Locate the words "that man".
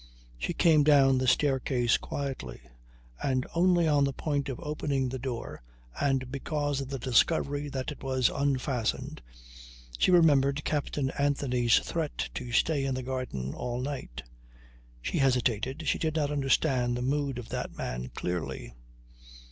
17.49-18.09